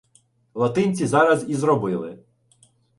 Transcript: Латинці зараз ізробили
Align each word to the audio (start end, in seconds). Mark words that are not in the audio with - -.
Латинці 0.53 1.05
зараз 1.07 1.43
ізробили 1.49 2.19